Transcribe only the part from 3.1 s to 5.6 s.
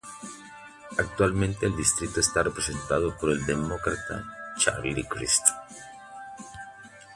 por el Demócrata Charlie Crist.